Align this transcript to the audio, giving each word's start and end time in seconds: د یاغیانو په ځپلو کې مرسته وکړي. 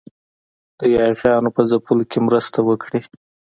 د 0.79 0.81
یاغیانو 0.95 1.49
په 1.55 1.61
ځپلو 1.69 2.03
کې 2.11 2.19
مرسته 2.27 2.59
وکړي. 2.67 3.01